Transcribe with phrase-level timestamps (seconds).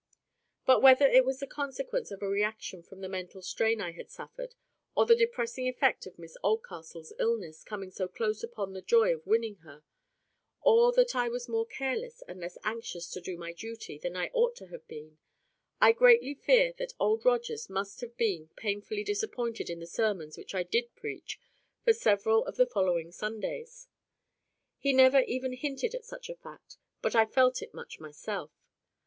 [0.65, 4.09] But whether it was the consequence of a reaction from the mental strain I had
[4.09, 4.55] suffered,
[4.95, 9.27] or the depressing effect of Miss Oldcastle's illness coming so close upon the joy of
[9.27, 9.83] winning her;
[10.63, 14.31] or that I was more careless and less anxious to do my duty than I
[14.33, 19.77] ought to have been—I greatly fear that Old Rogers must have been painfully disappointed in
[19.81, 21.39] the sermons which I did preach
[21.83, 23.87] for several of the following Sundays.
[24.79, 28.49] He never even hinted at such a fact, but I felt it much myself.